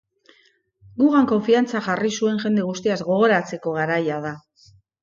Gugan 1.01 1.29
konfidantza 1.33 1.83
jarri 1.89 2.11
zuen 2.17 2.43
jende 2.47 2.67
guztiaz 2.71 2.99
gogoratzeko 3.13 3.79
garaia 3.79 4.21
da. 4.29 4.39